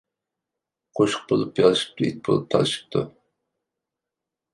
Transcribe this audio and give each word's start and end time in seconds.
قوشۇق 0.99 1.27
بولۇپ 1.31 1.61
يالىشىپتۇ، 1.63 2.07
ئىت 2.07 2.17
بولۇپ 2.29 2.47
تالىشىپتۇ. 2.55 3.03